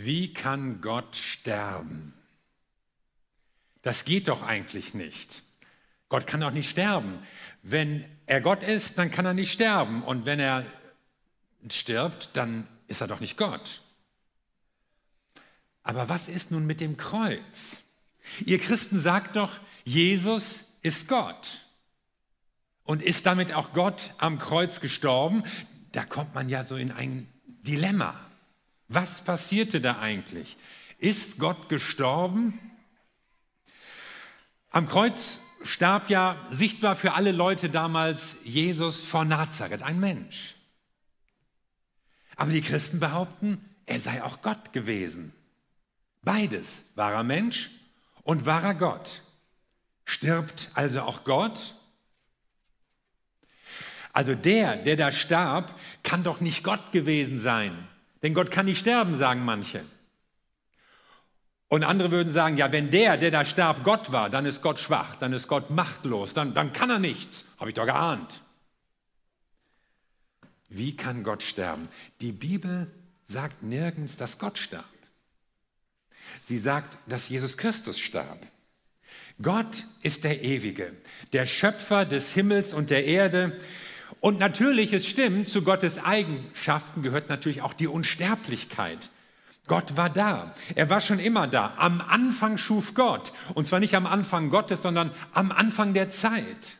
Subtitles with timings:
[0.00, 2.14] Wie kann Gott sterben?
[3.82, 5.42] Das geht doch eigentlich nicht.
[6.08, 7.18] Gott kann doch nicht sterben.
[7.64, 10.04] Wenn er Gott ist, dann kann er nicht sterben.
[10.04, 10.64] Und wenn er
[11.68, 13.82] stirbt, dann ist er doch nicht Gott.
[15.82, 17.78] Aber was ist nun mit dem Kreuz?
[18.46, 21.62] Ihr Christen sagt doch, Jesus ist Gott
[22.84, 25.42] und ist damit auch Gott am Kreuz gestorben.
[25.90, 28.27] Da kommt man ja so in ein Dilemma.
[28.88, 30.56] Was passierte da eigentlich?
[30.98, 32.58] Ist Gott gestorben?
[34.70, 40.54] Am Kreuz starb ja sichtbar für alle Leute damals Jesus von Nazareth, ein Mensch.
[42.36, 45.32] Aber die Christen behaupten, er sei auch Gott gewesen.
[46.22, 47.70] Beides, wahrer Mensch
[48.22, 49.22] und wahrer Gott.
[50.04, 51.74] Stirbt also auch Gott?
[54.12, 57.88] Also der, der da starb, kann doch nicht Gott gewesen sein.
[58.22, 59.84] Denn Gott kann nicht sterben, sagen manche.
[61.68, 64.78] Und andere würden sagen, ja, wenn der, der da starb, Gott war, dann ist Gott
[64.78, 67.44] schwach, dann ist Gott machtlos, dann, dann kann er nichts.
[67.58, 68.42] Habe ich doch geahnt.
[70.70, 71.88] Wie kann Gott sterben?
[72.20, 72.90] Die Bibel
[73.26, 74.84] sagt nirgends, dass Gott starb.
[76.44, 78.46] Sie sagt, dass Jesus Christus starb.
[79.40, 80.92] Gott ist der Ewige,
[81.32, 83.58] der Schöpfer des Himmels und der Erde.
[84.20, 89.10] Und natürlich, es stimmt, zu Gottes Eigenschaften gehört natürlich auch die Unsterblichkeit.
[89.68, 90.54] Gott war da.
[90.74, 91.74] Er war schon immer da.
[91.76, 93.32] Am Anfang schuf Gott.
[93.54, 96.78] Und zwar nicht am Anfang Gottes, sondern am Anfang der Zeit.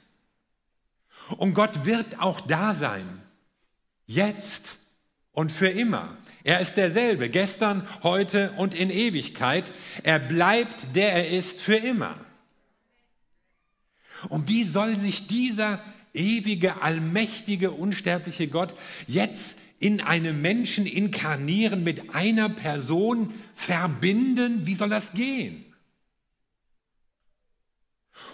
[1.37, 3.23] Und Gott wird auch da sein.
[4.07, 4.79] Jetzt
[5.33, 6.17] und für immer.
[6.43, 9.71] Er ist derselbe, gestern, heute und in Ewigkeit.
[10.03, 12.15] Er bleibt der er ist für immer.
[14.31, 15.81] Und wie soll sich dieser
[16.15, 18.75] ewige, allmächtige, unsterbliche Gott
[19.07, 24.67] jetzt in einem Menschen inkarnieren, mit einer Person verbinden?
[24.67, 25.65] Wie soll das gehen?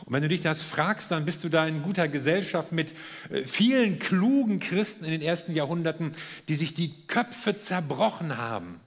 [0.05, 2.95] Und wenn du dich das fragst, dann bist du da in guter Gesellschaft mit
[3.31, 6.13] äh, vielen klugen Christen in den ersten Jahrhunderten,
[6.49, 8.81] die sich die Köpfe zerbrochen haben.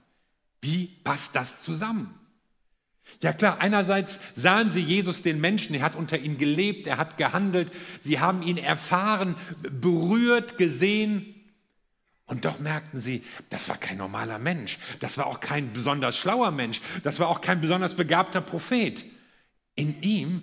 [0.60, 2.14] Wie passt das zusammen?
[3.20, 7.16] Ja klar, einerseits sahen sie Jesus den Menschen, er hat unter ihnen gelebt, er hat
[7.16, 11.34] gehandelt, sie haben ihn erfahren, berührt, gesehen.
[12.26, 16.50] Und doch merkten sie, das war kein normaler Mensch, das war auch kein besonders schlauer
[16.50, 19.04] Mensch, das war auch kein besonders begabter Prophet.
[19.74, 20.42] In ihm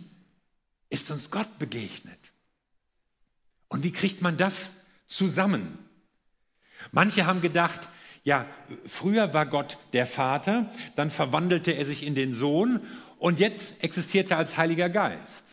[0.89, 2.19] ist uns Gott begegnet.
[3.67, 4.71] Und wie kriegt man das
[5.07, 5.77] zusammen?
[6.91, 7.89] Manche haben gedacht,
[8.25, 8.47] ja,
[8.87, 12.81] früher war Gott der Vater, dann verwandelte er sich in den Sohn
[13.19, 15.43] und jetzt existiert er als Heiliger Geist.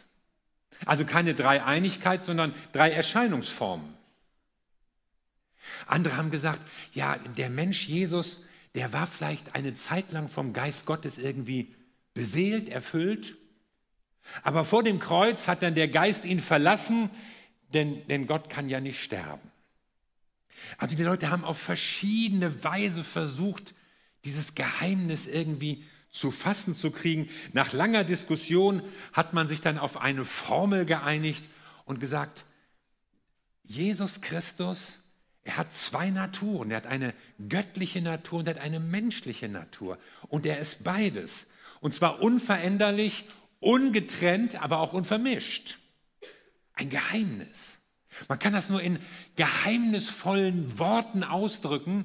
[0.87, 3.95] Also keine Dreieinigkeit, sondern drei Erscheinungsformen.
[5.87, 6.61] Andere haben gesagt,
[6.95, 8.41] ja, der Mensch Jesus,
[8.75, 11.75] der war vielleicht eine Zeit lang vom Geist Gottes irgendwie
[12.15, 13.37] beseelt, erfüllt.
[14.45, 17.11] Aber vor dem Kreuz hat dann der Geist ihn verlassen,
[17.75, 19.52] denn, denn Gott kann ja nicht sterben.
[20.79, 23.75] Also die Leute haben auf verschiedene Weise versucht,
[24.25, 27.29] dieses Geheimnis irgendwie zu fassen zu kriegen.
[27.53, 31.45] Nach langer Diskussion hat man sich dann auf eine Formel geeinigt
[31.85, 32.45] und gesagt,
[33.63, 34.99] Jesus Christus,
[35.45, 36.71] er hat zwei Naturen.
[36.71, 37.15] Er hat eine
[37.49, 39.99] göttliche Natur und er hat eine menschliche Natur.
[40.29, 41.47] Und er ist beides.
[41.81, 43.25] Und zwar unveränderlich,
[43.59, 45.79] ungetrennt, aber auch unvermischt.
[46.75, 47.79] Ein Geheimnis.
[48.29, 48.99] Man kann das nur in
[49.37, 52.05] geheimnisvollen Worten ausdrücken,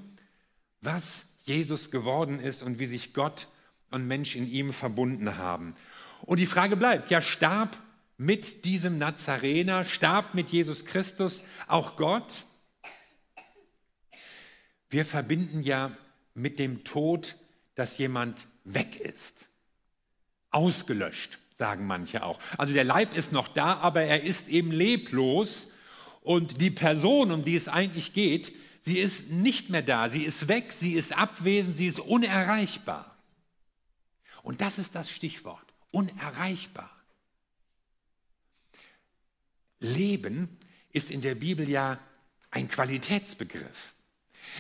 [0.81, 3.47] was Jesus geworden ist und wie sich Gott
[3.91, 5.75] und Mensch in ihm verbunden haben.
[6.21, 7.77] Und die Frage bleibt, ja, starb
[8.17, 12.43] mit diesem Nazarener, starb mit Jesus Christus auch Gott?
[14.89, 15.95] Wir verbinden ja
[16.33, 17.35] mit dem Tod,
[17.75, 19.47] dass jemand weg ist,
[20.51, 22.39] ausgelöscht, sagen manche auch.
[22.57, 25.67] Also der Leib ist noch da, aber er ist eben leblos
[26.27, 28.51] und die Person, um die es eigentlich geht,
[28.81, 33.17] sie ist nicht mehr da, sie ist weg, sie ist abwesend, sie ist unerreichbar.
[34.43, 36.91] Und das ist das Stichwort, unerreichbar.
[39.79, 40.57] Leben
[40.91, 41.97] ist in der Bibel ja
[42.51, 43.93] ein Qualitätsbegriff.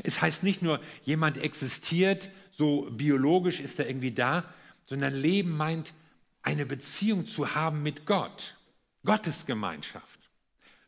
[0.03, 4.45] Es heißt nicht nur, jemand existiert, so biologisch ist er irgendwie da,
[4.85, 5.93] sondern Leben meint,
[6.43, 8.55] eine Beziehung zu haben mit Gott,
[9.03, 10.16] Gottesgemeinschaft.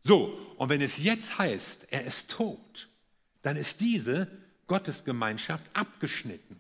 [0.04, 2.90] So, und wenn es jetzt heißt, er ist tot,
[3.42, 4.28] dann ist diese
[4.68, 6.60] Gottesgemeinschaft abgeschnitten.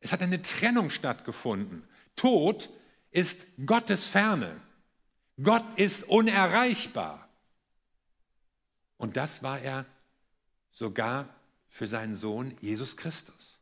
[0.00, 1.86] Es hat eine Trennung stattgefunden.
[2.16, 2.70] Tod
[3.10, 4.60] ist Gottes Ferne.
[5.42, 7.28] Gott ist unerreichbar.
[8.96, 9.86] Und das war er
[10.70, 11.28] sogar
[11.68, 13.58] für seinen Sohn Jesus Christus.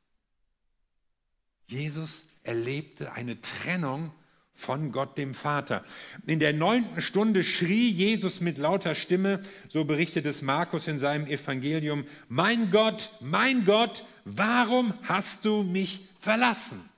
[1.67, 4.12] Jesus erlebte eine Trennung
[4.56, 5.85] von Gott dem Vater.
[6.26, 11.26] In der neunten Stunde schrie Jesus mit lauter Stimme, so berichtet es Markus in seinem
[11.26, 16.88] Evangelium, mein Gott, mein Gott, warum hast du mich verlassen?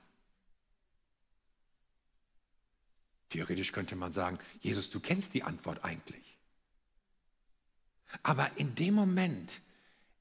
[3.29, 6.37] Theoretisch könnte man sagen, Jesus, du kennst die Antwort eigentlich.
[8.23, 9.61] Aber in dem Moment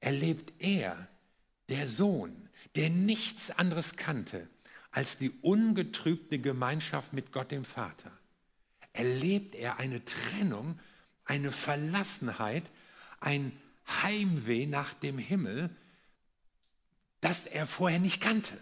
[0.00, 1.08] erlebt er,
[1.68, 4.48] der Sohn, der nichts anderes kannte,
[4.90, 8.10] als die ungetrübte Gemeinschaft mit Gott dem Vater,
[8.92, 10.78] erlebt er eine Trennung,
[11.24, 12.70] eine Verlassenheit,
[13.20, 13.52] ein
[14.02, 15.70] Heimweh nach dem Himmel,
[17.20, 18.56] das er vorher nicht kannte.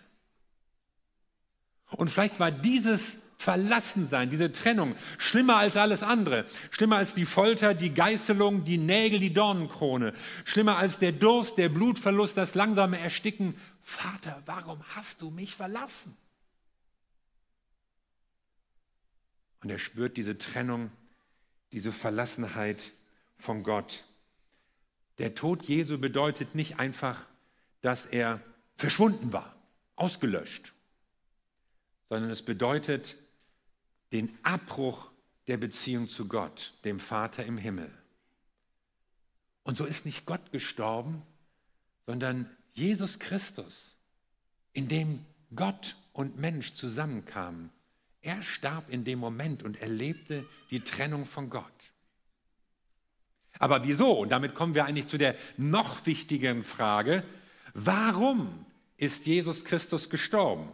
[1.90, 7.74] Und vielleicht war dieses Verlassensein, diese Trennung, schlimmer als alles andere, schlimmer als die Folter,
[7.74, 10.14] die Geißelung, die Nägel, die Dornenkrone,
[10.44, 13.54] schlimmer als der Durst, der Blutverlust, das langsame Ersticken
[13.86, 16.16] Vater, warum hast du mich verlassen?
[19.60, 20.90] Und er spürt diese Trennung,
[21.70, 22.90] diese Verlassenheit
[23.36, 24.04] von Gott.
[25.18, 27.26] Der Tod Jesu bedeutet nicht einfach,
[27.80, 28.42] dass er
[28.76, 29.54] verschwunden war,
[29.94, 30.72] ausgelöscht,
[32.08, 33.16] sondern es bedeutet
[34.10, 35.12] den Abbruch
[35.46, 37.96] der Beziehung zu Gott, dem Vater im Himmel.
[39.62, 41.22] Und so ist nicht Gott gestorben,
[42.04, 43.96] sondern Jesus Christus,
[44.74, 45.24] in dem
[45.54, 47.70] Gott und Mensch zusammenkamen,
[48.20, 51.64] er starb in dem Moment und erlebte die Trennung von Gott.
[53.58, 54.12] Aber wieso?
[54.12, 57.24] Und damit kommen wir eigentlich zu der noch wichtigeren Frage,
[57.72, 58.66] warum
[58.98, 60.70] ist Jesus Christus gestorben?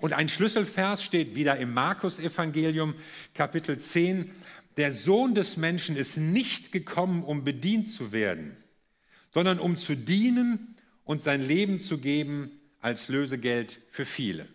[0.00, 2.94] Und ein Schlüsselvers steht wieder im Markus-Evangelium,
[3.34, 4.30] Kapitel 10.
[4.76, 8.56] Der Sohn des Menschen ist nicht gekommen, um bedient zu werden,
[9.32, 10.75] sondern um zu dienen
[11.06, 12.50] und sein Leben zu geben
[12.82, 14.46] als Lösegeld für viele.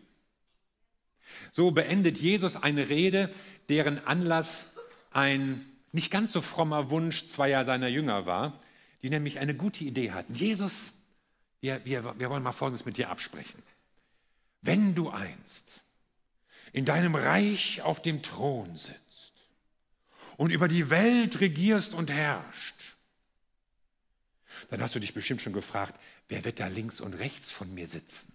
[1.51, 3.33] So beendet Jesus eine Rede,
[3.69, 4.71] deren Anlass
[5.11, 8.59] ein nicht ganz so frommer Wunsch zweier seiner Jünger war,
[9.01, 10.35] die nämlich eine gute Idee hatten.
[10.35, 10.91] Jesus,
[11.61, 13.61] wir, wir, wir wollen mal Folgendes mit dir absprechen.
[14.61, 15.81] Wenn du einst
[16.71, 19.33] in deinem Reich auf dem Thron sitzt
[20.37, 22.80] und über die Welt regierst und herrscht,
[24.71, 27.87] dann hast du dich bestimmt schon gefragt, wer wird da links und rechts von mir
[27.87, 28.31] sitzen?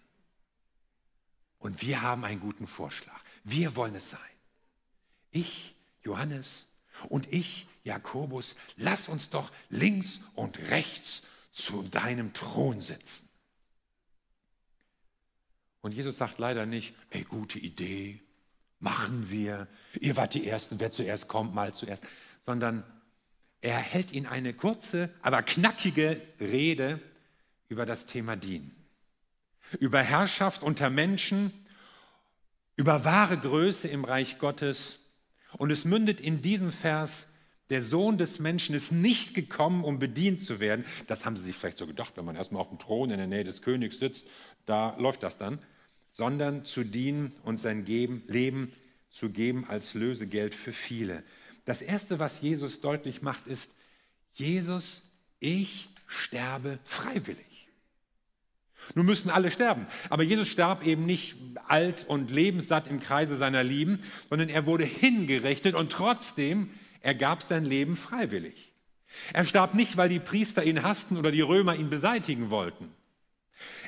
[1.58, 3.18] Und wir haben einen guten Vorschlag.
[3.42, 4.20] Wir wollen es sein.
[5.30, 5.74] Ich,
[6.04, 6.66] Johannes
[7.08, 11.22] und ich, Jakobus, lass uns doch links und rechts
[11.52, 13.26] zu deinem Thron sitzen.
[15.80, 18.20] Und Jesus sagt leider nicht, ey, gute Idee,
[18.78, 19.68] machen wir,
[20.00, 22.06] ihr wart die Ersten, wer zuerst kommt, mal zuerst,
[22.44, 22.84] sondern
[23.66, 27.00] er hält ihnen eine kurze, aber knackige Rede
[27.68, 28.70] über das Thema Dienen.
[29.80, 31.52] Über Herrschaft unter Menschen,
[32.76, 35.00] über wahre Größe im Reich Gottes.
[35.54, 37.28] Und es mündet in diesem Vers,
[37.68, 40.84] der Sohn des Menschen ist nicht gekommen, um bedient zu werden.
[41.08, 43.26] Das haben sie sich vielleicht so gedacht, wenn man erstmal auf dem Thron in der
[43.26, 44.28] Nähe des Königs sitzt,
[44.66, 45.58] da läuft das dann,
[46.12, 48.72] sondern zu dienen und sein Leben
[49.10, 51.24] zu geben als Lösegeld für viele.
[51.66, 53.70] Das Erste, was Jesus deutlich macht, ist,
[54.32, 55.02] Jesus,
[55.40, 57.68] ich sterbe freiwillig.
[58.94, 59.88] Nun müssen alle sterben.
[60.08, 61.34] Aber Jesus starb eben nicht
[61.66, 64.00] alt und lebenssatt im Kreise seiner Lieben,
[64.30, 68.72] sondern er wurde hingerichtet und trotzdem, er gab sein Leben freiwillig.
[69.32, 72.92] Er starb nicht, weil die Priester ihn hassten oder die Römer ihn beseitigen wollten.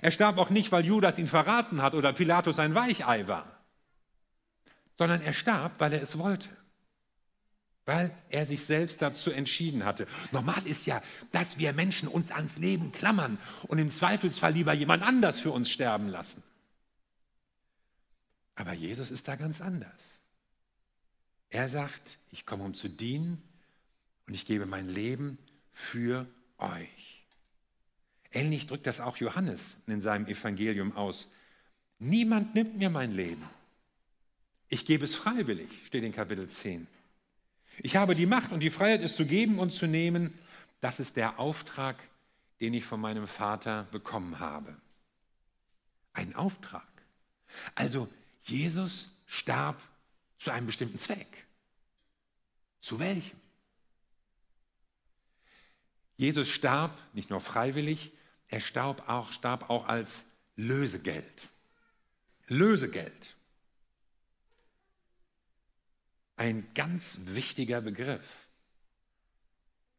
[0.02, 3.60] Er starb auch nicht, weil Judas ihn verraten hat oder Pilatus ein Weichei war,
[4.96, 6.48] sondern er starb, weil er es wollte
[7.88, 10.06] weil er sich selbst dazu entschieden hatte.
[10.30, 11.02] Normal ist ja,
[11.32, 15.70] dass wir Menschen uns ans Leben klammern und im Zweifelsfall lieber jemand anders für uns
[15.70, 16.42] sterben lassen.
[18.56, 20.18] Aber Jesus ist da ganz anders.
[21.48, 23.42] Er sagt, ich komme, um zu dienen
[24.26, 25.38] und ich gebe mein Leben
[25.72, 26.26] für
[26.58, 27.24] euch.
[28.32, 31.30] Ähnlich drückt das auch Johannes in seinem Evangelium aus.
[31.98, 33.48] Niemand nimmt mir mein Leben.
[34.68, 36.86] Ich gebe es freiwillig, steht in Kapitel 10.
[37.80, 40.36] Ich habe die Macht und die Freiheit, es zu geben und zu nehmen.
[40.80, 41.96] Das ist der Auftrag,
[42.60, 44.76] den ich von meinem Vater bekommen habe.
[46.12, 46.86] Ein Auftrag.
[47.74, 48.08] Also
[48.42, 49.80] Jesus starb
[50.38, 51.46] zu einem bestimmten Zweck.
[52.80, 53.38] Zu welchem?
[56.16, 58.12] Jesus starb nicht nur freiwillig,
[58.48, 60.24] er starb auch, starb auch als
[60.56, 61.48] Lösegeld.
[62.48, 63.36] Lösegeld.
[66.38, 68.48] Ein ganz wichtiger Begriff.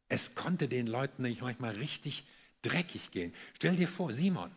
[0.08, 2.26] Es konnte den Leuten nämlich manchmal richtig
[2.62, 3.34] dreckig gehen.
[3.56, 4.52] Stell dir vor, Simon,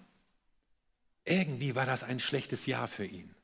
[1.25, 3.35] Irgendwie war das ein schlechtes Jahr für ihn.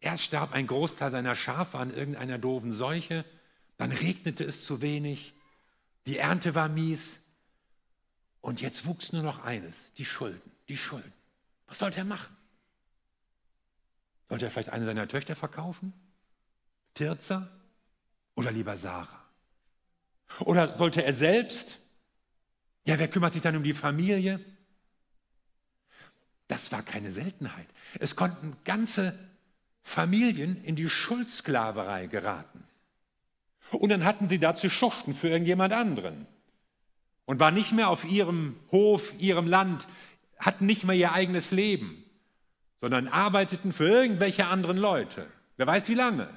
[0.00, 3.24] Erst starb ein Großteil seiner Schafe an irgendeiner doofen Seuche,
[3.76, 5.34] dann regnete es zu wenig,
[6.06, 7.18] die Ernte war mies
[8.40, 11.12] und jetzt wuchs nur noch eines, die Schulden, die Schulden.
[11.66, 12.36] Was sollte er machen?
[14.28, 15.92] Sollte er vielleicht eine seiner Töchter verkaufen?
[16.96, 17.48] Tirza
[18.34, 19.22] oder lieber Sarah?
[20.40, 21.78] Oder sollte er selbst?
[22.84, 24.40] Ja, wer kümmert sich dann um die Familie?
[26.48, 27.66] Das war keine Seltenheit.
[27.98, 29.18] Es konnten ganze
[29.82, 32.64] Familien in die Schuldsklaverei geraten.
[33.72, 36.26] Und dann hatten sie da zu schuften für irgendjemand anderen.
[37.24, 39.88] Und waren nicht mehr auf ihrem Hof, ihrem Land,
[40.38, 42.04] hatten nicht mehr ihr eigenes Leben,
[42.80, 45.26] sondern arbeiteten für irgendwelche anderen Leute.
[45.56, 46.28] Wer weiß wie lange.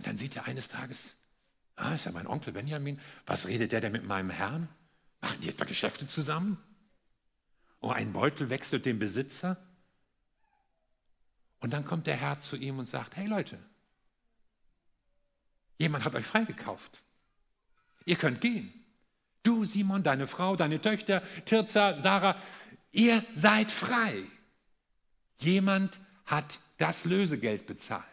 [0.00, 1.14] Und dann sieht er eines Tages,
[1.76, 4.66] ah, ist ja mein Onkel Benjamin, was redet der denn mit meinem Herrn?
[5.20, 6.56] Machen die etwa Geschäfte zusammen?
[7.80, 9.58] Oh, ein Beutel wechselt den Besitzer.
[11.58, 13.58] Und dann kommt der Herr zu ihm und sagt, hey Leute,
[15.76, 17.02] jemand hat euch freigekauft.
[18.06, 18.72] Ihr könnt gehen.
[19.42, 22.40] Du, Simon, deine Frau, deine Töchter, Tirza, Sarah,
[22.90, 24.22] ihr seid frei.
[25.40, 28.09] Jemand hat das Lösegeld bezahlt.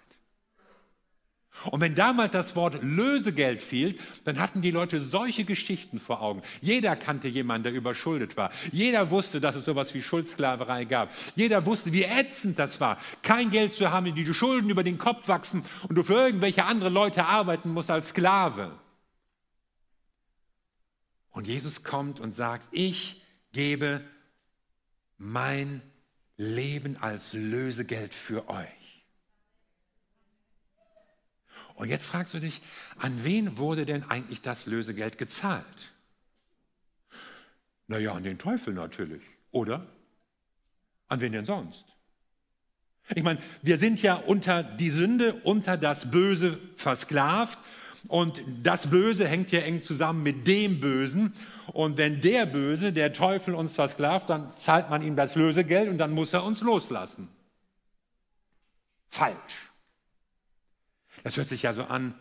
[1.66, 6.42] Und wenn damals das Wort Lösegeld fiel, dann hatten die Leute solche Geschichten vor Augen.
[6.62, 8.52] Jeder kannte jemanden, der überschuldet war.
[8.72, 11.12] Jeder wusste, dass es sowas wie Schuldsklaverei gab.
[11.36, 15.28] Jeder wusste, wie ätzend das war, kein Geld zu haben, die Schulden über den Kopf
[15.28, 18.72] wachsen und du für irgendwelche andere Leute arbeiten musst als Sklave.
[21.32, 23.22] Und Jesus kommt und sagt, ich
[23.52, 24.02] gebe
[25.18, 25.82] mein
[26.38, 28.77] Leben als Lösegeld für euch.
[31.78, 32.62] Und jetzt fragst du dich,
[32.98, 35.94] an wen wurde denn eigentlich das Lösegeld gezahlt?
[37.86, 39.86] Naja, an den Teufel natürlich, oder?
[41.08, 41.86] An wen denn sonst?
[43.14, 47.60] Ich meine, wir sind ja unter die Sünde, unter das Böse versklavt
[48.08, 51.34] und das Böse hängt ja eng zusammen mit dem Bösen.
[51.74, 56.00] Und wenn der Böse, der Teufel uns versklavt, dann zahlt man ihm das Lösegeld und
[56.00, 57.30] dann muss er uns loslassen.
[59.10, 59.67] Falsch.
[61.28, 62.16] Das hört sich ja so an,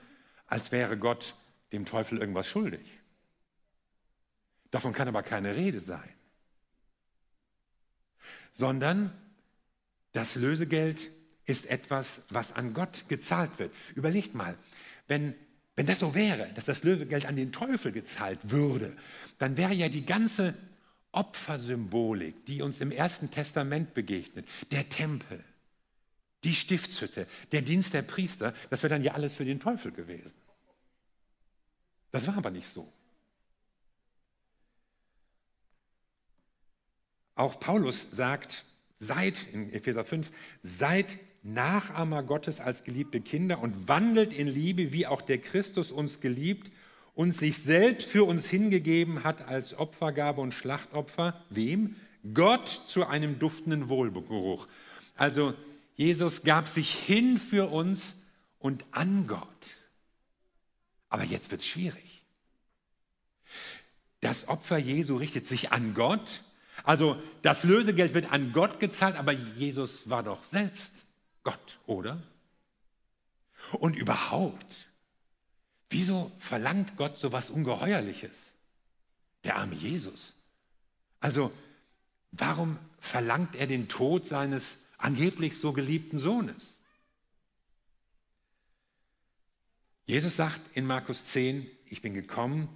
[0.49, 1.37] als wäre Gott
[1.71, 2.85] dem Teufel irgendwas schuldig.
[4.73, 6.13] Davon kann aber keine Rede sein.
[8.53, 9.13] Sondern
[10.11, 11.09] das Lösegeld
[11.45, 13.73] ist etwas, was an Gott gezahlt wird.
[13.95, 14.59] Überlegt mal,
[15.07, 15.37] wenn,
[15.77, 18.97] wenn das so wäre, dass das Lösegeld an den Teufel gezahlt würde,
[19.39, 20.53] dann wäre ja die ganze
[21.13, 25.45] Opfersymbolik, die uns im Ersten Testament begegnet, der Tempel,
[26.45, 30.35] die Stiftshütte, der Dienst der Priester, das wäre dann ja alles für den Teufel gewesen.
[32.11, 32.91] Das war aber nicht so.
[37.35, 38.65] Auch Paulus sagt,
[38.97, 40.31] seid, in Epheser 5,
[40.63, 46.21] seid Nachahmer Gottes als geliebte Kinder und wandelt in Liebe, wie auch der Christus uns
[46.21, 46.73] geliebt
[47.15, 51.45] und sich selbst für uns hingegeben hat als Opfergabe und Schlachtopfer.
[51.51, 51.97] Wem?
[52.35, 54.67] Gott zu einem duftenden Wohlgeruch.
[55.15, 55.55] Also
[55.97, 58.15] Jesus gab sich hin für uns
[58.59, 59.47] und an Gott.
[61.09, 62.23] Aber jetzt wird es schwierig.
[64.21, 66.43] Das Opfer Jesu richtet sich an Gott.
[66.85, 70.93] Also das Lösegeld wird an Gott gezahlt, aber Jesus war doch selbst
[71.43, 72.23] Gott, oder?
[73.73, 74.87] Und überhaupt,
[75.89, 78.35] wieso verlangt Gott so was Ungeheuerliches?
[79.45, 80.35] Der arme Jesus.
[81.21, 81.53] Also,
[82.33, 86.79] warum verlangt er den Tod seines angeblich so geliebten Sohnes.
[90.07, 92.69] Jesus sagt in Markus 10, ich bin gekommen,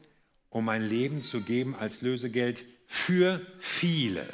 [0.48, 4.26] um mein Leben zu geben als Lösegeld für viele.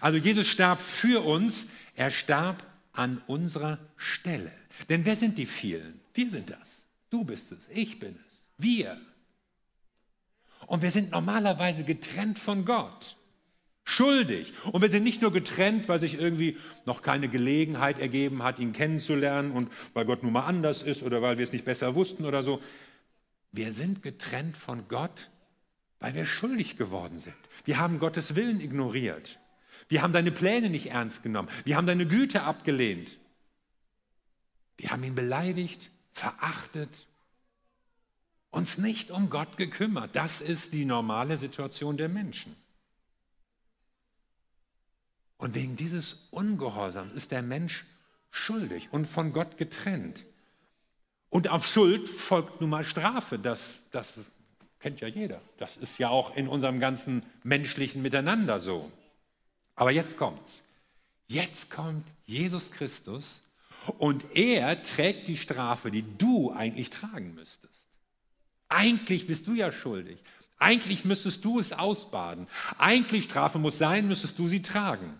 [0.00, 4.52] Also Jesus starb für uns, er starb an unserer Stelle.
[4.88, 6.00] Denn wer sind die vielen?
[6.14, 6.68] Wir sind das.
[7.08, 9.00] Du bist es, ich bin es, wir.
[10.66, 13.16] Und wir sind normalerweise getrennt von Gott
[13.90, 14.54] schuldig.
[14.72, 16.56] Und wir sind nicht nur getrennt, weil sich irgendwie
[16.86, 21.20] noch keine Gelegenheit ergeben hat, ihn kennenzulernen und weil Gott nun mal anders ist oder
[21.22, 22.62] weil wir es nicht besser wussten oder so.
[23.52, 25.30] Wir sind getrennt von Gott,
[25.98, 27.34] weil wir schuldig geworden sind.
[27.64, 29.38] Wir haben Gottes Willen ignoriert.
[29.88, 31.48] Wir haben deine Pläne nicht ernst genommen.
[31.64, 33.18] Wir haben deine Güte abgelehnt.
[34.76, 37.06] Wir haben ihn beleidigt, verachtet,
[38.50, 40.14] uns nicht um Gott gekümmert.
[40.14, 42.56] Das ist die normale Situation der Menschen.
[45.40, 47.84] Und wegen dieses Ungehorsams ist der Mensch
[48.30, 50.24] schuldig und von Gott getrennt.
[51.28, 54.06] Und auf Schuld folgt nun mal Strafe, das, das
[54.80, 55.42] Kennt ja jeder.
[55.58, 58.90] Das ist ja auch in unserem ganzen menschlichen Miteinander so.
[59.76, 60.62] Aber jetzt kommt's.
[61.28, 63.42] Jetzt kommt Jesus Christus
[63.98, 67.88] und er trägt die Strafe, die du eigentlich tragen müsstest.
[68.68, 70.18] Eigentlich bist du ja schuldig.
[70.58, 72.46] Eigentlich müsstest du es ausbaden.
[72.78, 75.18] Eigentlich Strafe muss sein, müsstest du sie tragen.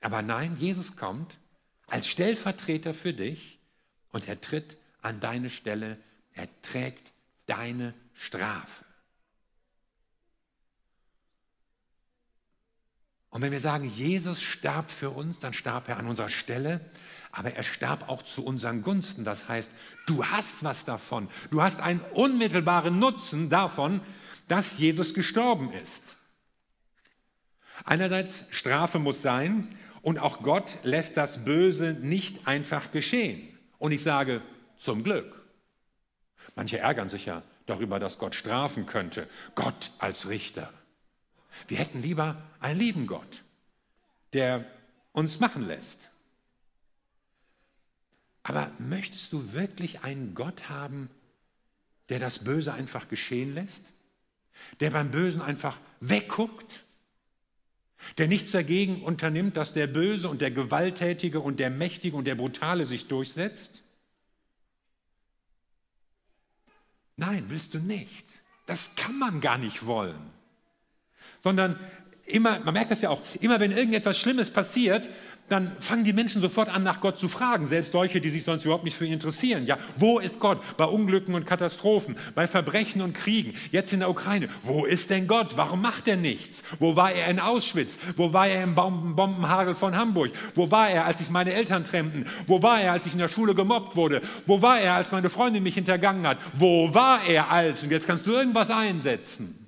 [0.00, 1.38] Aber nein, Jesus kommt
[1.88, 3.58] als Stellvertreter für dich
[4.12, 5.98] und er tritt an deine Stelle.
[6.32, 7.12] Er trägt
[7.46, 8.84] deine Strafe.
[13.36, 16.80] Und wenn wir sagen, Jesus starb für uns, dann starb er an unserer Stelle,
[17.32, 19.24] aber er starb auch zu unseren Gunsten.
[19.24, 19.70] Das heißt,
[20.06, 21.28] du hast was davon.
[21.50, 24.00] Du hast einen unmittelbaren Nutzen davon,
[24.48, 26.02] dass Jesus gestorben ist.
[27.84, 29.68] Einerseits, Strafe muss sein
[30.06, 33.58] und auch Gott lässt das Böse nicht einfach geschehen.
[33.78, 34.40] Und ich sage,
[34.76, 35.44] zum Glück.
[36.54, 39.28] Manche ärgern sich ja darüber, dass Gott strafen könnte.
[39.56, 40.72] Gott als Richter.
[41.66, 43.42] Wir hätten lieber einen lieben Gott,
[44.32, 44.64] der
[45.10, 45.98] uns machen lässt.
[48.44, 51.10] Aber möchtest du wirklich einen Gott haben,
[52.10, 53.82] der das Böse einfach geschehen lässt?
[54.78, 56.85] Der beim Bösen einfach wegguckt?
[58.18, 62.34] Der nichts dagegen unternimmt, dass der Böse und der Gewalttätige und der Mächtige und der
[62.34, 63.70] Brutale sich durchsetzt?
[67.16, 68.24] Nein, willst du nicht.
[68.66, 70.36] Das kann man gar nicht wollen
[71.46, 71.78] sondern
[72.24, 75.08] immer, man merkt das ja auch, immer wenn irgendetwas Schlimmes passiert,
[75.48, 78.64] dann fangen die Menschen sofort an, nach Gott zu fragen, selbst solche, die sich sonst
[78.64, 79.64] überhaupt nicht für ihn interessieren.
[79.66, 80.60] Ja, wo ist Gott?
[80.76, 84.48] Bei Unglücken und Katastrophen, bei Verbrechen und Kriegen, jetzt in der Ukraine.
[84.62, 85.56] Wo ist denn Gott?
[85.56, 86.64] Warum macht er nichts?
[86.80, 87.96] Wo war er in Auschwitz?
[88.16, 90.32] Wo war er im Bombenhagel von Hamburg?
[90.54, 92.26] Wo war er, als sich meine Eltern trennten?
[92.46, 94.22] Wo war er, als ich in der Schule gemobbt wurde?
[94.46, 96.38] Wo war er, als meine Freundin mich hintergangen hat?
[96.58, 97.82] Wo war er als?
[97.84, 99.62] Und jetzt kannst du irgendwas einsetzen.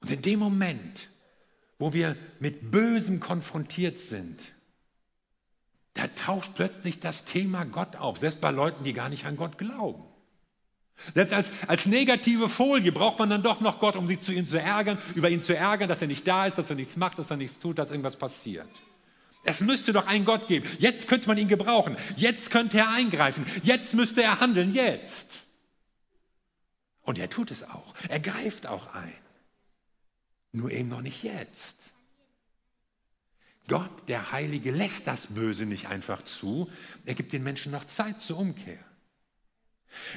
[0.00, 1.08] Und in dem Moment,
[1.82, 4.38] wo wir mit Bösem konfrontiert sind,
[5.94, 9.58] da taucht plötzlich das Thema Gott auf, selbst bei Leuten, die gar nicht an Gott
[9.58, 10.04] glauben.
[11.12, 14.46] Selbst als, als negative Folie braucht man dann doch noch Gott, um sich zu ihm
[14.46, 17.18] zu ärgern, über ihn zu ärgern, dass er nicht da ist, dass er nichts macht,
[17.18, 18.70] dass er nichts tut, dass irgendwas passiert.
[19.42, 20.68] Es müsste doch einen Gott geben.
[20.78, 21.96] Jetzt könnte man ihn gebrauchen.
[22.14, 23.44] Jetzt könnte er eingreifen.
[23.64, 24.72] Jetzt müsste er handeln.
[24.72, 25.26] Jetzt.
[27.00, 27.92] Und er tut es auch.
[28.08, 29.21] Er greift auch ein.
[30.52, 31.76] Nur eben noch nicht jetzt.
[33.68, 36.70] Gott, der Heilige, lässt das Böse nicht einfach zu.
[37.06, 38.78] Er gibt den Menschen noch Zeit zur Umkehr.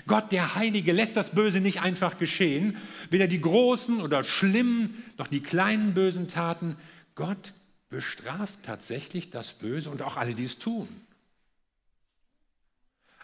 [0.07, 2.77] Gott, der Heilige, lässt das Böse nicht einfach geschehen.
[3.09, 6.77] Weder die großen oder schlimmen noch die kleinen bösen Taten.
[7.13, 7.53] Gott
[7.89, 10.89] bestraft tatsächlich das Böse und auch alle, die es tun.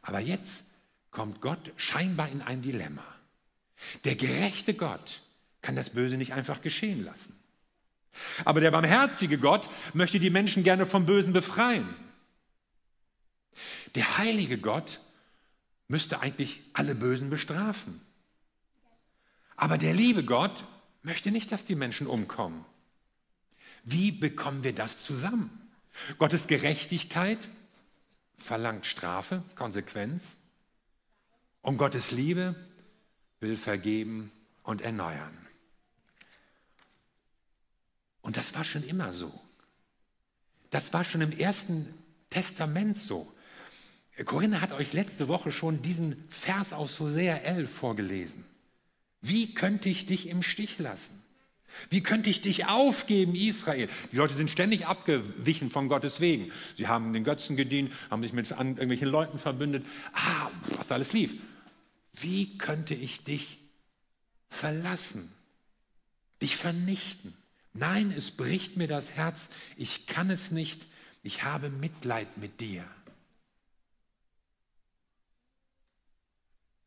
[0.02, 0.65] Aber jetzt
[1.10, 3.06] kommt Gott scheinbar in ein Dilemma.
[4.04, 5.21] Der gerechte Gott
[5.62, 7.36] kann das Böse nicht einfach geschehen lassen.
[8.43, 11.88] Aber der barmherzige Gott möchte die Menschen gerne vom Bösen befreien.
[13.95, 15.00] Der heilige Gott
[15.88, 18.02] müsste eigentlich alle Bösen bestrafen.
[19.56, 20.65] Aber der liebe Gott
[21.04, 22.65] möchte nicht, dass die Menschen umkommen.
[23.84, 25.50] Wie bekommen wir das zusammen?
[26.17, 27.39] Gottes Gerechtigkeit
[28.38, 30.24] verlangt Strafe, Konsequenz.
[31.62, 32.56] Und Gottes Liebe
[33.39, 34.32] will vergeben
[34.63, 35.40] und erneuern.
[38.32, 39.30] Und das war schon immer so.
[40.70, 41.94] Das war schon im ersten
[42.30, 43.30] Testament so.
[44.24, 48.46] Corinna hat euch letzte Woche schon diesen Vers aus Hosea 11 vorgelesen.
[49.20, 51.22] Wie könnte ich dich im Stich lassen?
[51.89, 53.89] Wie könnte ich dich aufgeben, Israel?
[54.13, 56.54] Die Leute sind ständig abgewichen von Gottes Wegen.
[56.76, 59.86] Sie haben den Götzen gedient, haben sich mit irgendwelchen Leuten verbündet.
[60.13, 61.36] Ah, was da alles lief.
[62.13, 63.60] Wie könnte ich dich
[64.48, 65.34] verlassen,
[66.41, 67.34] dich vernichten?
[67.73, 70.88] Nein, es bricht mir das Herz, ich kann es nicht,
[71.23, 72.84] ich habe Mitleid mit dir.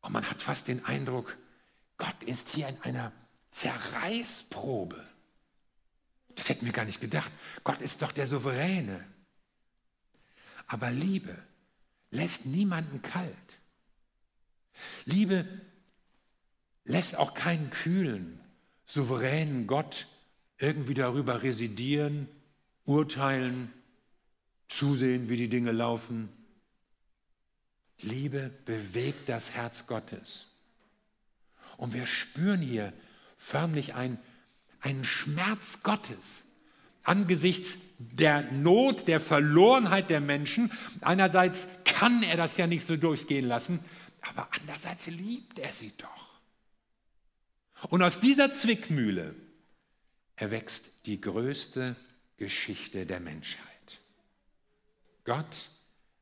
[0.01, 1.35] Und man hat fast den Eindruck,
[1.97, 3.11] Gott ist hier in einer
[3.49, 5.03] Zerreißprobe.
[6.35, 7.31] Das hätten wir gar nicht gedacht.
[7.63, 9.03] Gott ist doch der Souveräne.
[10.67, 11.35] Aber Liebe
[12.11, 13.35] lässt niemanden kalt.
[15.05, 15.47] Liebe
[16.83, 18.39] lässt auch keinen kühlen,
[18.85, 20.07] souveränen Gott
[20.57, 22.27] irgendwie darüber residieren,
[22.85, 23.71] urteilen,
[24.67, 26.29] zusehen, wie die Dinge laufen.
[28.01, 30.47] Liebe bewegt das Herz Gottes.
[31.77, 32.93] Und wir spüren hier
[33.37, 34.17] förmlich ein,
[34.79, 36.43] einen Schmerz Gottes
[37.03, 40.71] angesichts der Not, der Verlorenheit der Menschen.
[41.01, 43.79] Einerseits kann er das ja nicht so durchgehen lassen,
[44.27, 46.39] Aber andererseits liebt er sie doch.
[47.89, 49.35] Und aus dieser Zwickmühle
[50.35, 51.95] erwächst die größte
[52.37, 53.65] Geschichte der Menschheit.
[55.23, 55.69] Gott,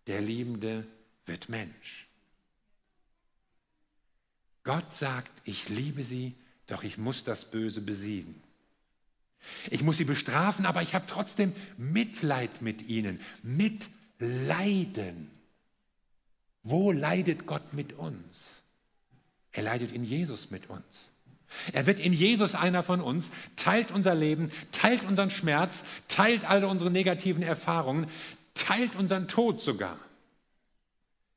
[0.08, 0.86] der Liebende,
[1.26, 2.08] wird Mensch.
[4.64, 6.36] Gott sagt, ich liebe sie,
[6.68, 8.42] doch ich muss das Böse besiegen.
[9.70, 13.20] Ich muss sie bestrafen, aber ich habe trotzdem Mitleid mit ihnen.
[13.42, 15.30] Mitleiden.
[16.64, 18.62] Wo leidet Gott mit uns?
[19.52, 21.12] Er leidet in Jesus mit uns.
[21.72, 26.68] Er wird in Jesus einer von uns, teilt unser Leben, teilt unseren Schmerz, teilt alle
[26.68, 28.08] unsere negativen Erfahrungen,
[28.54, 29.98] teilt unseren Tod sogar.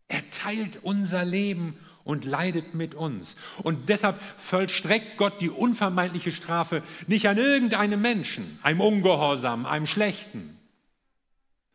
[0.08, 3.34] Er teilt unser Leben und leidet mit uns.
[3.62, 10.56] Und deshalb vollstreckt Gott die unvermeidliche Strafe nicht an irgendeinem Menschen, einem Ungehorsamen, einem Schlechten,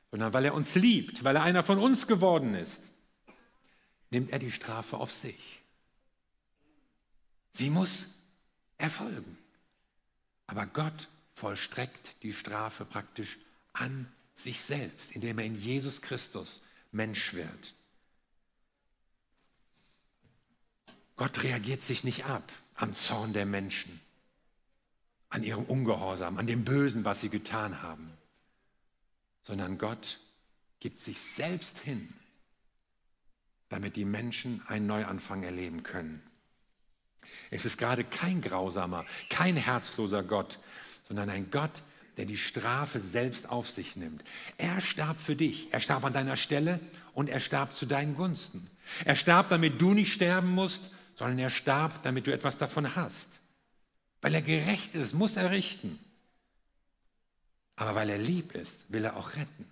[0.10, 2.82] sondern weil er uns liebt, weil er einer von uns geworden ist,
[4.10, 5.62] nimmt er die Strafe auf sich.
[7.54, 8.06] Sie muss
[8.82, 9.38] erfolgen.
[10.48, 13.38] Aber Gott vollstreckt die Strafe praktisch
[13.74, 17.74] an sich selbst, indem er in Jesus Christus Mensch wird.
[21.16, 24.02] Gott reagiert sich nicht ab am Zorn der Menschen,
[25.30, 28.12] an ihrem Ungehorsam, an dem Bösen, was sie getan haben,
[29.44, 30.20] sondern Gott
[30.80, 32.12] gibt sich selbst hin,
[33.70, 36.22] damit die Menschen einen Neuanfang erleben können.
[37.50, 40.60] Es ist gerade kein grausamer, kein herzloser Gott,
[41.08, 41.84] sondern ein Gott,
[42.18, 44.24] der die Strafe selbst auf sich nimmt.
[44.58, 45.72] Er starb für dich.
[45.72, 46.80] Er starb an deiner Stelle
[47.14, 48.70] und er starb zu deinen Gunsten.
[49.06, 53.28] Er starb, damit du nicht sterben musst, sondern er starb, damit du etwas davon hast.
[54.22, 56.00] Weil er gerecht ist, muss er richten.
[57.76, 59.66] Aber weil er lieb ist, will er auch retten.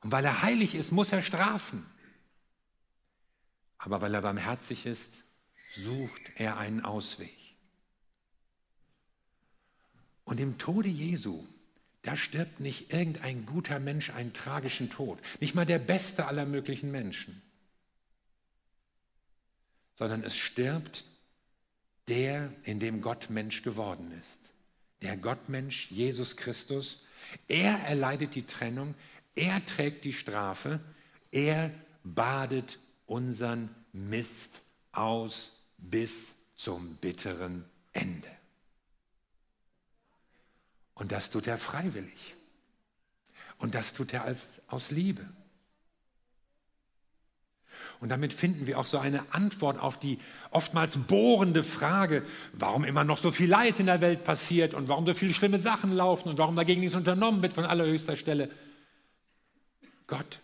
[0.00, 1.86] Und weil er heilig ist, muss er strafen.
[3.78, 5.24] Aber weil er barmherzig ist,
[5.76, 7.36] sucht er einen Ausweg.
[10.24, 11.44] Und im Tode Jesu,
[12.02, 16.90] da stirbt nicht irgendein guter Mensch einen tragischen Tod, nicht mal der beste aller möglichen
[16.90, 17.42] Menschen
[20.02, 21.04] sondern es stirbt
[22.08, 24.40] der, in dem Gott Mensch geworden ist.
[25.00, 27.04] Der Gottmensch, Jesus Christus.
[27.46, 28.96] Er erleidet die Trennung,
[29.36, 30.80] er trägt die Strafe,
[31.30, 31.70] er
[32.02, 35.52] badet unseren Mist aus
[35.90, 38.28] bis zum bitteren Ende.
[40.94, 42.34] Und das tut er freiwillig.
[43.58, 45.28] Und das tut er als, aus Liebe.
[48.00, 50.18] Und damit finden wir auch so eine Antwort auf die
[50.50, 55.06] oftmals bohrende Frage, warum immer noch so viel Leid in der Welt passiert und warum
[55.06, 58.50] so viele schlimme Sachen laufen und warum dagegen nichts unternommen wird von allerhöchster Stelle.
[60.08, 60.40] Gott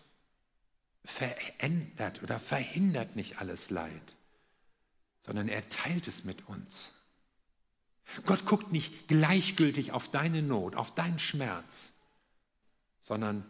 [1.03, 4.15] verändert oder verhindert nicht alles Leid,
[5.29, 6.91] sondern er teilt es mit uns.
[8.25, 11.91] Gott guckt nicht gleichgültig auf deine Not, auf deinen Schmerz,
[12.99, 13.45] sondern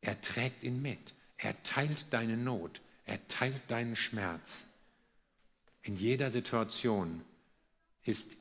[0.00, 1.14] er trägt ihn mit.
[1.36, 2.80] Er teilt deine Not.
[3.04, 4.64] Er teilt deinen Schmerz.
[5.82, 7.24] In jeder Situation
[8.04, 8.36] ist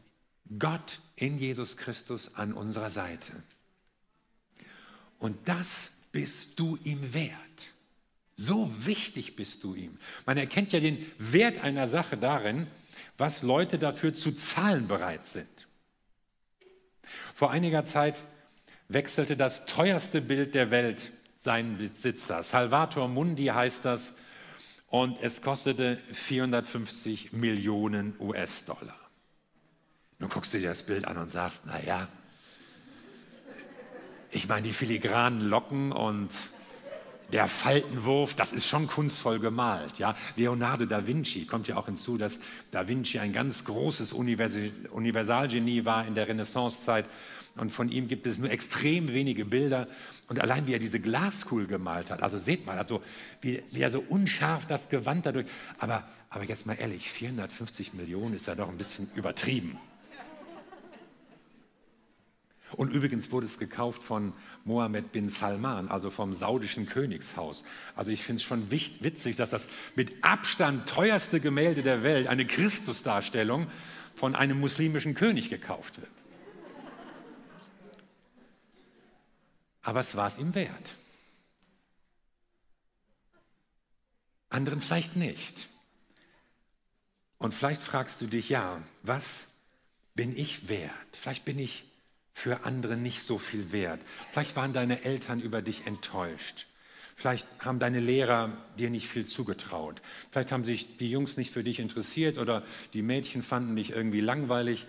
[0.59, 3.31] Gott in Jesus Christus an unserer Seite.
[5.17, 7.73] Und das bist du ihm wert.
[8.39, 9.97] So wichtig bist du ihm.
[10.27, 12.67] Man erkennt ja den Wert einer Sache darin,
[13.17, 15.67] was Leute dafür zu zahlen bereit sind.
[17.33, 18.25] Vor einiger Zeit
[18.89, 22.43] wechselte das teuerste Bild der Welt seinen Besitzer.
[22.43, 24.13] Salvator Mundi heißt das
[24.85, 28.99] und es kostete 450 Millionen US-Dollar.
[30.19, 32.07] Nun guckst du dir das Bild an und sagst, naja,
[34.29, 36.31] ich meine, die filigranen Locken und
[37.31, 39.99] der Faltenwurf, das ist schon kunstvoll gemalt.
[39.99, 40.15] Ja?
[40.35, 42.39] Leonardo da Vinci kommt ja auch hinzu, dass
[42.71, 47.09] da Vinci ein ganz großes Universalgenie war in der Renaissancezeit
[47.57, 49.87] und von ihm gibt es nur extrem wenige Bilder.
[50.27, 53.01] Und allein wie er diese Glaskugel gemalt hat, also seht mal, also
[53.41, 55.47] wie, wie er so unscharf das Gewand dadurch.
[55.79, 59.79] Aber, aber jetzt mal ehrlich, 450 Millionen ist ja doch ein bisschen übertrieben.
[62.73, 64.33] Und übrigens wurde es gekauft von
[64.65, 67.63] Mohammed bin Salman, also vom saudischen Königshaus.
[67.95, 72.45] Also ich finde es schon witzig, dass das mit Abstand teuerste Gemälde der Welt, eine
[72.45, 73.67] Christusdarstellung,
[74.15, 76.09] von einem muslimischen König gekauft wird.
[79.87, 80.95] aber es war es ihm wert.
[84.49, 85.69] Anderen vielleicht nicht.
[87.37, 89.47] Und vielleicht fragst du dich, ja, was
[90.13, 90.91] bin ich wert?
[91.13, 91.85] Vielleicht bin ich
[92.37, 93.99] für andere nicht so viel wert.
[94.31, 96.67] Vielleicht waren deine Eltern über dich enttäuscht.
[97.15, 100.03] Vielleicht haben deine Lehrer dir nicht viel zugetraut.
[100.29, 102.61] Vielleicht haben sich die Jungs nicht für dich interessiert oder
[102.93, 104.85] die Mädchen fanden dich irgendwie langweilig.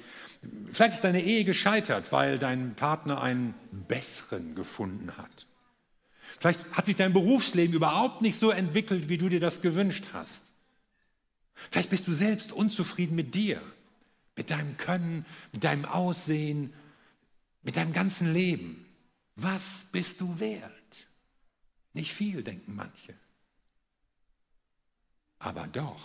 [0.70, 3.54] Vielleicht ist deine Ehe gescheitert, weil dein Partner einen
[3.88, 5.46] besseren gefunden hat.
[6.40, 10.42] Vielleicht hat sich dein Berufsleben überhaupt nicht so entwickelt, wie du dir das gewünscht hast.
[11.70, 13.62] Vielleicht bist du selbst unzufrieden mit dir,
[14.36, 16.74] mit deinem Können, mit deinem Aussehen,
[17.68, 18.86] mit deinem ganzen Leben.
[19.36, 20.72] Was bist du wert?
[21.92, 23.12] Nicht viel, denken manche.
[25.38, 26.00] Aber doch,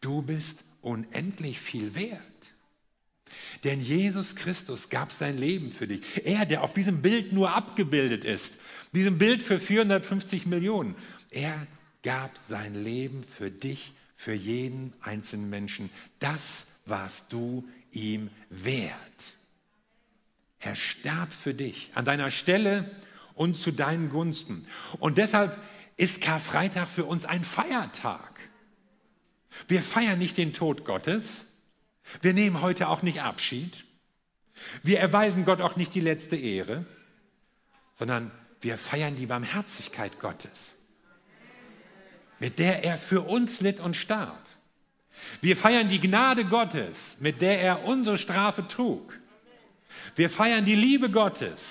[0.00, 2.20] du bist unendlich viel wert.
[3.64, 6.02] Denn Jesus Christus gab sein Leben für dich.
[6.24, 8.52] Er, der auf diesem Bild nur abgebildet ist,
[8.92, 10.94] diesem Bild für 450 Millionen,
[11.30, 11.66] er
[12.04, 15.90] gab sein Leben für dich, für jeden einzelnen Menschen.
[16.20, 19.39] Das warst du ihm wert.
[20.60, 22.90] Er starb für dich an deiner Stelle
[23.34, 24.66] und zu deinen Gunsten.
[24.98, 25.58] Und deshalb
[25.96, 28.40] ist Karfreitag für uns ein Feiertag.
[29.68, 31.44] Wir feiern nicht den Tod Gottes,
[32.22, 33.84] wir nehmen heute auch nicht Abschied.
[34.82, 36.84] Wir erweisen Gott auch nicht die letzte Ehre,
[37.94, 40.74] sondern wir feiern die Barmherzigkeit Gottes,
[42.38, 44.44] mit der er für uns litt und starb.
[45.40, 49.19] Wir feiern die Gnade Gottes, mit der er unsere Strafe trug.
[50.16, 51.62] Wir feiern die Liebe Gottes,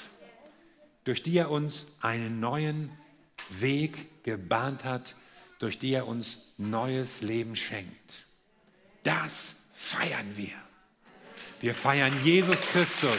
[1.04, 2.92] durch die er uns einen neuen
[3.50, 5.16] Weg gebahnt hat,
[5.60, 8.26] durch die er uns neues Leben schenkt.
[9.04, 10.54] Das feiern wir.
[11.62, 13.18] Wir feiern Jesus Christus,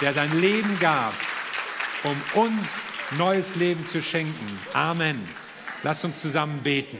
[0.00, 1.14] der sein Leben gab,
[2.02, 2.80] um uns
[3.18, 4.58] neues Leben zu schenken.
[4.74, 5.24] Amen.
[5.82, 6.98] Lass uns zusammen beten.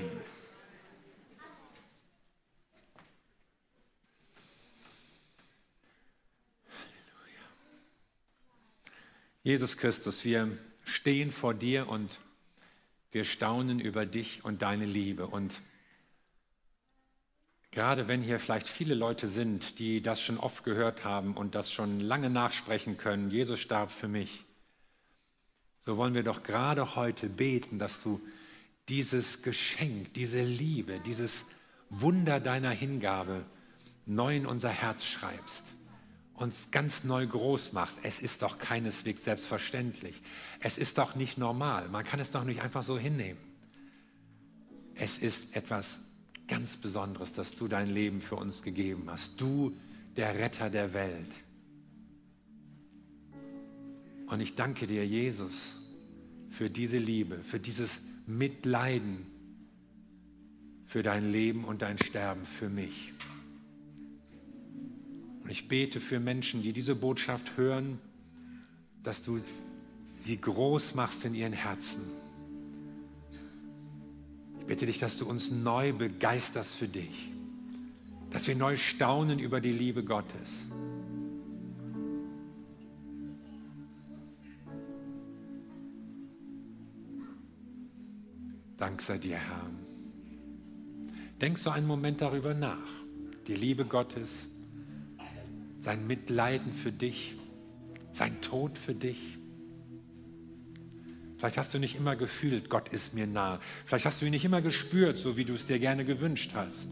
[9.43, 12.21] Jesus Christus, wir stehen vor dir und
[13.13, 15.27] wir staunen über dich und deine Liebe.
[15.27, 15.61] Und
[17.73, 21.73] Gerade wenn hier vielleicht viele Leute sind, die das schon oft gehört haben und das
[21.73, 24.45] schon lange nachsprechen können, Jesus starb für mich,
[25.87, 28.21] so wollen wir doch gerade heute beten, dass du
[28.89, 31.47] dieses Geschenk, diese Liebe, dieses
[31.91, 33.45] Wunder deiner Hingabe
[34.05, 35.63] neu in unser Herz schreibst,
[36.41, 38.01] uns ganz neu groß machst.
[38.03, 40.23] Es ist doch keineswegs selbstverständlich.
[40.61, 41.89] Es ist doch nicht normal.
[41.91, 43.39] Man kann es doch nicht einfach so hinnehmen.
[44.95, 46.01] Es ist etwas
[46.49, 49.39] ganz Besonderes, dass du dein Leben für uns gegeben hast.
[49.39, 49.77] Du,
[50.17, 51.31] der Retter der Welt.
[54.27, 55.75] Und ich danke dir, Jesus,
[56.51, 59.27] für diese Liebe, für dieses Mitleiden,
[60.87, 63.13] für dein Leben und dein Sterben für mich.
[65.51, 67.99] Und ich bete für Menschen, die diese Botschaft hören,
[69.03, 69.41] dass du
[70.15, 72.01] sie groß machst in ihren Herzen
[74.71, 77.29] bitte dich, dass du uns neu begeisterst für dich,
[78.31, 80.49] dass wir neu staunen über die Liebe Gottes.
[88.77, 89.69] Dank sei dir, Herr.
[91.41, 92.79] Denk so einen Moment darüber nach.
[93.49, 94.47] Die Liebe Gottes,
[95.81, 97.35] sein Mitleiden für dich,
[98.13, 99.39] sein Tod für dich.
[101.39, 103.61] Vielleicht hast du nicht immer gefühlt, Gott ist mir nah.
[103.87, 106.89] Vielleicht hast du ihn nicht immer gespürt, so wie du es dir gerne gewünscht hast.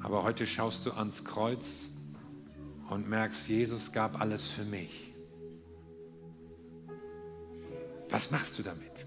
[0.00, 1.84] Aber heute schaust du ans Kreuz
[2.90, 5.12] und merkst, Jesus gab alles für mich.
[8.08, 9.06] Was machst du damit?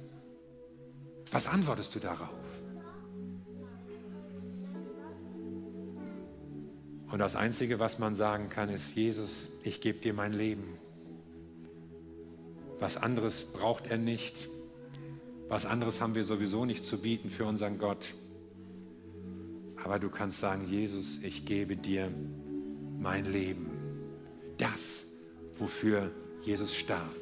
[1.32, 2.30] Was antwortest du darauf?
[7.12, 10.78] Und das Einzige, was man sagen kann, ist, Jesus, ich gebe dir mein Leben.
[12.80, 14.47] Was anderes braucht er nicht.
[15.50, 18.13] Was anderes haben wir sowieso nicht zu bieten für unseren Gott.
[19.84, 22.10] Aber du kannst sagen, Jesus, ich gebe dir
[22.97, 23.69] mein Leben.
[24.58, 25.06] Das,
[25.58, 26.12] wofür
[26.43, 27.15] Jesus starb.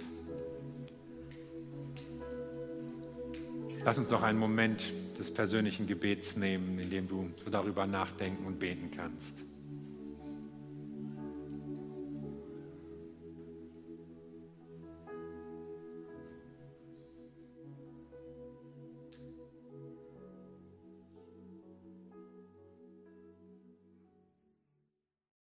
[3.84, 8.60] Lass uns noch einen Moment des persönlichen Gebets nehmen, in dem du darüber nachdenken und
[8.60, 9.49] beten kannst.